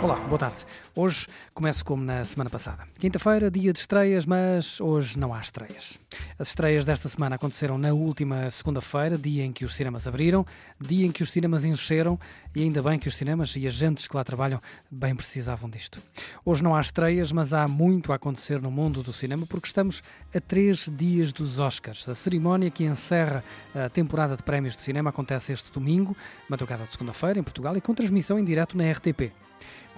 Olá, 0.00 0.14
boa 0.14 0.38
tarde. 0.38 0.58
Hoje 0.94 1.26
começo 1.52 1.84
como 1.84 2.04
na 2.04 2.24
semana 2.24 2.48
passada. 2.48 2.86
Quinta-feira, 3.00 3.50
dia 3.50 3.72
de 3.72 3.80
estreias, 3.80 4.24
mas 4.24 4.80
hoje 4.80 5.18
não 5.18 5.34
há 5.34 5.40
estreias. 5.40 5.98
As 6.38 6.50
estreias 6.50 6.86
desta 6.86 7.08
semana 7.08 7.34
aconteceram 7.34 7.76
na 7.76 7.92
última 7.92 8.48
segunda-feira, 8.48 9.18
dia 9.18 9.44
em 9.44 9.52
que 9.52 9.64
os 9.64 9.74
cinemas 9.74 10.06
abriram, 10.06 10.46
dia 10.80 11.04
em 11.04 11.10
que 11.10 11.24
os 11.24 11.32
cinemas 11.32 11.64
encheram 11.64 12.16
e 12.54 12.62
ainda 12.62 12.80
bem 12.80 12.96
que 12.96 13.08
os 13.08 13.16
cinemas 13.16 13.56
e 13.56 13.66
agentes 13.66 14.06
que 14.06 14.16
lá 14.16 14.22
trabalham 14.22 14.62
bem 14.88 15.16
precisavam 15.16 15.68
disto. 15.68 16.00
Hoje 16.44 16.62
não 16.62 16.76
há 16.76 16.80
estreias, 16.80 17.32
mas 17.32 17.52
há 17.52 17.66
muito 17.66 18.12
a 18.12 18.14
acontecer 18.14 18.62
no 18.62 18.70
mundo 18.70 19.02
do 19.02 19.12
cinema 19.12 19.46
porque 19.48 19.66
estamos 19.66 20.04
a 20.32 20.40
três 20.40 20.88
dias 20.92 21.32
dos 21.32 21.58
Oscars. 21.58 22.08
A 22.08 22.14
cerimónia 22.14 22.70
que 22.70 22.84
encerra 22.84 23.42
a 23.74 23.88
temporada 23.88 24.36
de 24.36 24.44
prémios 24.44 24.76
de 24.76 24.82
cinema 24.82 25.10
acontece 25.10 25.52
este 25.52 25.72
domingo, 25.72 26.16
madrugada 26.48 26.84
de 26.84 26.92
segunda-feira, 26.92 27.40
em 27.40 27.42
Portugal, 27.42 27.76
e 27.76 27.80
com 27.80 27.92
transmissão 27.92 28.38
em 28.38 28.44
direto 28.44 28.78
na 28.78 28.88
RTP. 28.92 29.32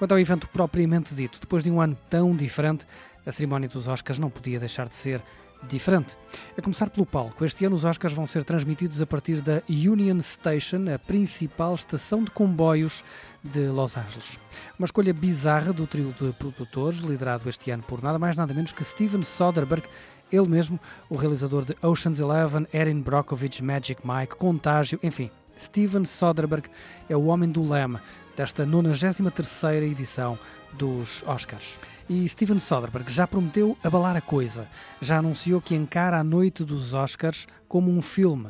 Quanto 0.00 0.12
ao 0.12 0.18
evento 0.18 0.48
propriamente 0.48 1.14
dito, 1.14 1.38
depois 1.38 1.62
de 1.62 1.70
um 1.70 1.78
ano 1.78 1.95
tão 2.09 2.34
diferente, 2.34 2.86
a 3.27 3.30
cerimónia 3.30 3.68
dos 3.68 3.86
Oscars 3.86 4.18
não 4.18 4.30
podia 4.30 4.59
deixar 4.59 4.88
de 4.88 4.95
ser 4.95 5.23
diferente. 5.68 6.16
A 6.56 6.62
começar 6.62 6.88
pelo 6.88 7.04
palco, 7.04 7.45
este 7.45 7.66
ano 7.66 7.76
os 7.76 7.84
Oscars 7.84 8.14
vão 8.14 8.26
ser 8.26 8.42
transmitidos 8.42 9.02
a 9.02 9.06
partir 9.06 9.42
da 9.42 9.62
Union 9.68 10.18
Station, 10.20 10.86
a 10.95 10.98
principal 10.98 11.74
estação 11.74 12.24
de 12.24 12.30
comboios 12.30 13.04
de 13.45 13.66
Los 13.66 13.98
Angeles. 13.98 14.38
Uma 14.78 14.86
escolha 14.86 15.12
bizarra 15.12 15.70
do 15.70 15.86
trio 15.86 16.14
de 16.18 16.32
produtores, 16.32 17.01
liderado 17.01 17.46
este 17.51 17.70
ano 17.70 17.82
por 17.82 18.02
nada 18.02 18.18
mais 18.18 18.37
nada 18.37 18.54
menos 18.54 18.73
que 18.73 18.82
Steven 18.82 19.23
Soderbergh, 19.23 19.87
ele 20.32 20.48
mesmo, 20.48 20.80
o 21.10 21.16
realizador 21.16 21.66
de 21.66 21.76
Ocean's 21.82 22.20
Eleven, 22.20 22.66
Erin 22.73 23.02
Brockovich, 23.02 23.62
Magic 23.62 24.01
Mike, 24.02 24.37
Contágio, 24.37 24.98
enfim. 25.02 25.30
Steven 25.59 26.07
Soderbergh 26.07 26.70
é 27.07 27.14
o 27.14 27.26
homem 27.26 27.51
do 27.51 27.62
lema 27.62 28.01
desta 28.41 28.65
93ª 28.65 29.83
edição 29.83 30.38
dos 30.73 31.23
Oscars. 31.27 31.79
E 32.09 32.27
Steven 32.27 32.59
Soderbergh 32.59 33.10
já 33.10 33.27
prometeu 33.27 33.77
abalar 33.85 34.16
a 34.16 34.21
coisa. 34.23 34.66
Já 34.99 35.19
anunciou 35.19 35.60
que 35.60 35.74
encara 35.74 36.19
a 36.19 36.24
noite 36.24 36.65
dos 36.65 36.95
Oscars 36.95 37.47
como 37.69 37.91
um 37.91 38.01
filme. 38.01 38.49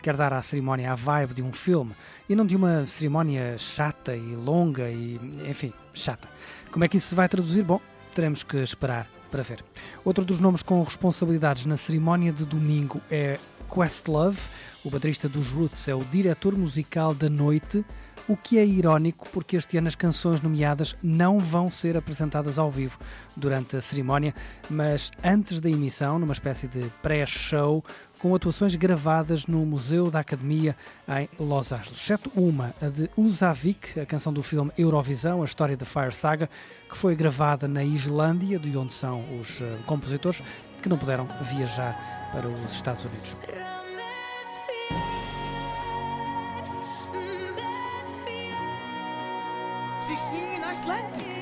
Quer 0.00 0.16
dar 0.16 0.32
à 0.32 0.40
cerimónia 0.40 0.92
a 0.92 0.94
vibe 0.94 1.34
de 1.34 1.42
um 1.42 1.52
filme 1.52 1.92
e 2.28 2.36
não 2.36 2.46
de 2.46 2.54
uma 2.54 2.86
cerimónia 2.86 3.58
chata 3.58 4.14
e 4.14 4.36
longa 4.36 4.88
e, 4.88 5.20
enfim, 5.48 5.72
chata. 5.92 6.28
Como 6.70 6.84
é 6.84 6.88
que 6.88 6.96
isso 6.96 7.08
se 7.08 7.14
vai 7.16 7.28
traduzir? 7.28 7.64
Bom, 7.64 7.80
teremos 8.14 8.44
que 8.44 8.58
esperar 8.58 9.08
para 9.28 9.42
ver. 9.42 9.64
Outro 10.04 10.24
dos 10.24 10.38
nomes 10.38 10.62
com 10.62 10.84
responsabilidades 10.84 11.66
na 11.66 11.76
cerimónia 11.76 12.32
de 12.32 12.44
domingo 12.44 13.00
é 13.10 13.40
Questlove, 13.72 14.38
o 14.84 14.90
baterista 14.90 15.28
dos 15.28 15.48
Roots, 15.48 15.88
é 15.88 15.94
o 15.94 16.04
diretor 16.04 16.56
musical 16.56 17.14
da 17.14 17.30
noite, 17.30 17.82
o 18.28 18.36
que 18.36 18.58
é 18.58 18.64
irónico 18.64 19.28
porque 19.32 19.56
este 19.56 19.78
ano 19.78 19.88
as 19.88 19.94
canções 19.94 20.40
nomeadas 20.40 20.94
não 21.02 21.40
vão 21.40 21.70
ser 21.70 21.96
apresentadas 21.96 22.58
ao 22.58 22.70
vivo 22.70 22.98
durante 23.36 23.76
a 23.76 23.80
cerimónia, 23.80 24.34
mas 24.70 25.10
antes 25.24 25.60
da 25.60 25.68
emissão, 25.68 26.18
numa 26.18 26.32
espécie 26.32 26.68
de 26.68 26.84
pré-show, 27.02 27.84
com 28.18 28.34
atuações 28.34 28.76
gravadas 28.76 29.46
no 29.46 29.64
Museu 29.64 30.10
da 30.10 30.20
Academia 30.20 30.76
em 31.08 31.28
Los 31.42 31.72
Angeles, 31.72 31.98
exceto 31.98 32.30
uma, 32.36 32.74
a 32.80 32.88
de 32.88 33.10
Uzavik, 33.16 33.98
a 33.98 34.06
canção 34.06 34.32
do 34.32 34.42
filme 34.42 34.70
Eurovisão, 34.78 35.42
a 35.42 35.44
história 35.44 35.76
da 35.76 35.86
Fire 35.86 36.14
Saga, 36.14 36.48
que 36.88 36.96
foi 36.96 37.16
gravada 37.16 37.66
na 37.66 37.82
Islândia, 37.82 38.58
de 38.58 38.76
onde 38.76 38.92
são 38.92 39.24
os 39.40 39.60
uh, 39.60 39.78
compositores, 39.86 40.42
que 40.80 40.88
não 40.88 40.98
puderam 40.98 41.26
viajar 41.42 42.30
para 42.32 42.48
os 42.48 42.72
Estados 42.72 43.04
Unidos. 43.04 43.36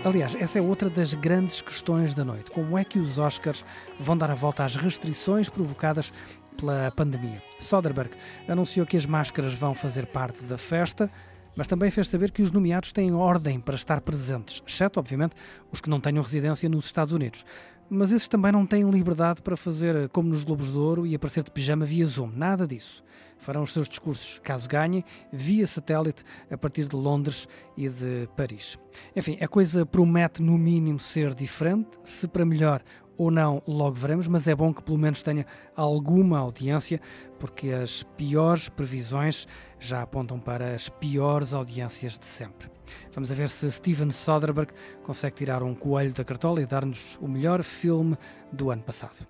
Aliás, 0.04 0.34
essa 0.34 0.58
é 0.58 0.62
outra 0.62 0.88
das 0.88 1.12
grandes 1.12 1.60
questões 1.60 2.14
da 2.14 2.24
noite. 2.24 2.50
Como 2.50 2.78
é 2.78 2.84
que 2.84 2.98
os 2.98 3.18
Oscars 3.18 3.64
vão 3.98 4.16
dar 4.16 4.30
a 4.30 4.34
volta 4.34 4.64
às 4.64 4.76
restrições 4.76 5.48
provocadas 5.48 6.12
pela 6.56 6.90
pandemia? 6.90 7.42
Soderbergh 7.58 8.12
anunciou 8.48 8.86
que 8.86 8.96
as 8.96 9.06
máscaras 9.06 9.54
vão 9.54 9.74
fazer 9.74 10.06
parte 10.06 10.42
da 10.44 10.56
festa, 10.56 11.10
mas 11.56 11.66
também 11.66 11.90
fez 11.90 12.08
saber 12.08 12.30
que 12.30 12.42
os 12.42 12.50
nomeados 12.50 12.92
têm 12.92 13.12
ordem 13.12 13.60
para 13.60 13.74
estar 13.74 14.00
presentes, 14.00 14.62
exceto, 14.66 15.00
obviamente, 15.00 15.34
os 15.72 15.80
que 15.80 15.90
não 15.90 16.00
tenham 16.00 16.22
residência 16.22 16.68
nos 16.68 16.86
Estados 16.86 17.12
Unidos. 17.12 17.44
Mas 17.88 18.12
esses 18.12 18.28
também 18.28 18.52
não 18.52 18.64
têm 18.64 18.88
liberdade 18.88 19.42
para 19.42 19.56
fazer 19.56 20.08
como 20.10 20.28
nos 20.28 20.44
Globos 20.44 20.70
de 20.70 20.78
Ouro 20.78 21.04
e 21.04 21.14
aparecer 21.14 21.42
de 21.42 21.50
pijama 21.50 21.84
via 21.84 22.06
Zoom. 22.06 22.30
Nada 22.34 22.64
disso. 22.64 23.02
Farão 23.36 23.62
os 23.62 23.72
seus 23.72 23.88
discursos, 23.88 24.38
caso 24.44 24.68
ganhem, 24.68 25.02
via 25.32 25.66
satélite 25.66 26.22
a 26.50 26.58
partir 26.58 26.86
de 26.86 26.94
Londres 26.94 27.48
e 27.76 27.88
de 27.88 28.28
Paris. 28.36 28.78
Enfim, 29.16 29.38
a 29.40 29.48
coisa 29.48 29.84
promete, 29.84 30.42
no 30.42 30.56
mínimo, 30.56 31.00
ser 31.00 31.34
diferente, 31.34 31.98
se 32.04 32.28
para 32.28 32.44
melhor 32.44 32.82
ou 33.20 33.30
não, 33.30 33.62
logo 33.66 33.96
veremos, 33.96 34.26
mas 34.26 34.48
é 34.48 34.54
bom 34.54 34.72
que 34.72 34.82
pelo 34.82 34.96
menos 34.96 35.22
tenha 35.22 35.44
alguma 35.76 36.38
audiência, 36.38 36.98
porque 37.38 37.68
as 37.68 38.02
piores 38.02 38.70
previsões 38.70 39.46
já 39.78 40.00
apontam 40.00 40.40
para 40.40 40.74
as 40.74 40.88
piores 40.88 41.52
audiências 41.52 42.18
de 42.18 42.24
sempre. 42.24 42.70
Vamos 43.12 43.30
a 43.30 43.34
ver 43.34 43.50
se 43.50 43.70
Steven 43.70 44.10
Soderbergh 44.10 44.72
consegue 45.02 45.36
tirar 45.36 45.62
um 45.62 45.74
coelho 45.74 46.14
da 46.14 46.24
cartola 46.24 46.62
e 46.62 46.66
dar-nos 46.66 47.18
o 47.20 47.28
melhor 47.28 47.62
filme 47.62 48.16
do 48.50 48.70
ano 48.70 48.82
passado. 48.82 49.26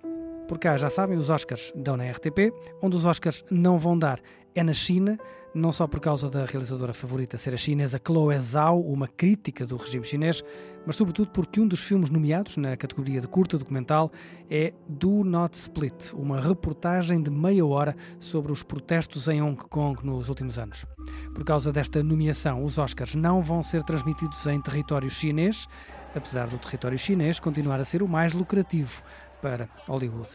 Por 0.47 0.57
cá, 0.57 0.77
já 0.77 0.89
sabem, 0.89 1.17
os 1.17 1.29
Oscars 1.29 1.73
dão 1.75 1.97
na 1.97 2.09
RTP, 2.09 2.53
onde 2.81 2.95
os 2.95 3.05
Oscars 3.05 3.43
não 3.51 3.77
vão 3.77 3.99
dar 3.99 4.21
é 4.53 4.63
na 4.63 4.73
China, 4.73 5.17
não 5.53 5.71
só 5.71 5.85
por 5.85 5.99
causa 5.99 6.29
da 6.29 6.45
realizadora 6.45 6.93
favorita 6.93 7.37
ser 7.37 7.53
a 7.53 7.57
chinesa 7.57 7.99
Chloe 8.05 8.39
Zhao, 8.39 8.81
uma 8.81 9.07
crítica 9.07 9.65
do 9.65 9.75
regime 9.75 10.03
chinês, 10.05 10.43
mas 10.85 10.95
sobretudo 10.95 11.29
porque 11.31 11.59
um 11.59 11.67
dos 11.67 11.83
filmes 11.83 12.09
nomeados 12.09 12.57
na 12.57 12.75
categoria 12.77 13.19
de 13.19 13.27
curta 13.27 13.57
documental 13.57 14.11
é 14.49 14.73
Do 14.87 15.23
Not 15.23 15.57
Split, 15.57 16.13
uma 16.13 16.39
reportagem 16.39 17.21
de 17.21 17.29
meia 17.29 17.65
hora 17.65 17.95
sobre 18.19 18.51
os 18.51 18.63
protestos 18.63 19.27
em 19.27 19.41
Hong 19.41 19.61
Kong 19.69 20.05
nos 20.05 20.29
últimos 20.29 20.57
anos. 20.57 20.85
Por 21.33 21.43
causa 21.43 21.71
desta 21.71 22.01
nomeação, 22.01 22.63
os 22.63 22.77
Oscars 22.77 23.15
não 23.15 23.43
vão 23.43 23.61
ser 23.61 23.83
transmitidos 23.83 24.45
em 24.47 24.61
território 24.61 25.09
chinês, 25.09 25.67
apesar 26.15 26.47
do 26.47 26.57
território 26.57 26.97
chinês 26.97 27.39
continuar 27.39 27.79
a 27.79 27.85
ser 27.85 28.01
o 28.01 28.07
mais 28.07 28.33
lucrativo 28.33 29.03
para 29.41 29.67
Hollywood. 29.87 30.29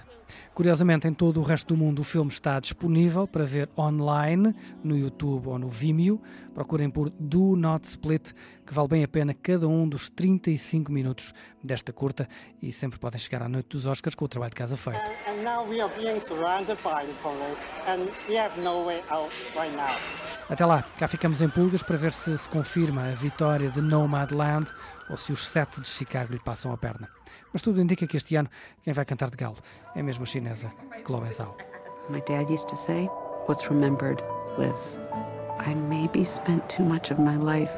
Curiosamente, 0.54 1.06
em 1.06 1.14
todo 1.14 1.40
o 1.40 1.42
resto 1.42 1.74
do 1.74 1.76
mundo, 1.76 2.00
o 2.00 2.04
filme 2.04 2.30
está 2.30 2.58
disponível 2.58 3.26
para 3.26 3.44
ver 3.44 3.68
online, 3.76 4.54
no 4.82 4.96
YouTube 4.96 5.48
ou 5.48 5.58
no 5.58 5.68
Vimeo. 5.68 6.20
Procurem 6.54 6.90
por 6.90 7.10
Do 7.10 7.54
Not 7.56 7.86
Split, 7.86 8.32
que 8.66 8.72
vale 8.72 8.88
bem 8.88 9.04
a 9.04 9.08
pena 9.08 9.34
cada 9.34 9.68
um 9.68 9.88
dos 9.88 10.08
35 10.08 10.90
minutos 10.90 11.34
desta 11.62 11.92
curta 11.92 12.28
e 12.62 12.72
sempre 12.72 12.98
podem 12.98 13.20
chegar 13.20 13.42
à 13.42 13.48
noite 13.48 13.68
dos 13.70 13.86
Oscars 13.86 14.14
com 14.14 14.24
o 14.24 14.28
trabalho 14.28 14.50
de 14.50 14.56
casa 14.56 14.76
feito. 14.76 14.98
And 14.98 15.44
and 17.86 18.08
right. 19.76 20.00
Até 20.48 20.64
lá, 20.64 20.84
cá 20.98 21.08
ficamos 21.08 21.42
em 21.42 21.48
pulgas 21.48 21.82
para 21.82 21.96
ver 21.96 22.12
se 22.12 22.36
se 22.38 22.48
confirma 22.48 23.08
a 23.08 23.14
vitória 23.14 23.68
de 23.68 23.80
Nomadland 23.80 24.72
ou 25.10 25.16
se 25.16 25.32
os 25.32 25.46
sete 25.46 25.80
de 25.80 25.88
Chicago 25.88 26.32
lhe 26.32 26.38
passam 26.38 26.72
a 26.72 26.78
perna. 26.78 27.08
Mas 27.52 27.62
tudo 27.62 27.80
indica 27.80 28.06
que 28.06 28.16
este 28.16 28.36
ano 28.36 28.48
quem 28.82 28.92
vai 28.92 29.04
cantar 29.04 29.30
de 29.30 29.36
galo 29.36 29.56
é 29.94 30.02
mesmo 30.02 30.24
a 30.24 30.26
chinesa 30.26 30.70
Chloe 31.04 31.30
Zhao. 31.32 31.56
My 32.08 32.20
dad 32.20 32.50
used 32.50 32.68
to 32.68 32.76
say, 32.76 33.08
what's 33.48 33.68
remembered 33.68 34.22
lives. 34.58 34.98
I 35.58 35.74
maybe 35.74 36.24
spent 36.24 36.68
too 36.68 36.84
much 36.84 37.10
of 37.10 37.18
my 37.18 37.36
life 37.36 37.72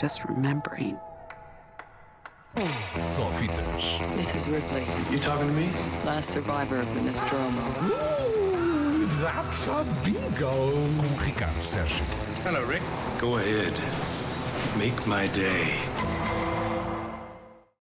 just 0.00 0.24
remembering. 0.24 0.96
Só 2.92 3.30
fitas. 3.32 4.00
This 4.16 4.34
is 4.34 4.48
Ripley, 4.48 4.86
You 5.10 5.18
talking 5.20 5.46
to 5.48 5.52
me? 5.52 5.70
last 6.04 6.30
survivor 6.30 6.78
of 6.80 6.92
the 6.94 7.02
Nostromo. 7.02 7.62
That's 9.20 9.66
a 9.68 9.84
bingo. 10.04 10.72
Com 10.98 11.16
Ricardo 11.24 11.60
Sérgio. 11.60 12.04
Hello, 12.44 12.64
Rick. 12.64 12.82
Go 13.20 13.36
ahead. 13.38 13.78
Make 14.78 15.06
my 15.06 15.26
day. 15.28 15.78